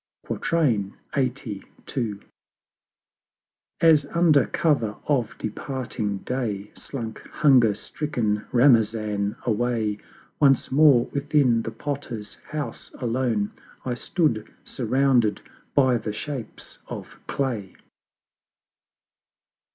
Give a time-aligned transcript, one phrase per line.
[0.27, 1.61] LXXXII.
[3.81, 9.99] As under cover of departing Day Slunk hunger stricken Ramazan away,
[10.39, 13.51] Once more within the Potter's house alone
[13.85, 15.41] I stood, surrounded
[15.75, 17.75] by the Shapes of Clay.